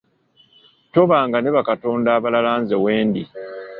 Tobanga 0.93 1.37
ne 1.41 1.49
bakatonda 1.55 2.11
balala 2.23 2.51
nze 2.61 2.75
wendi. 2.83 3.23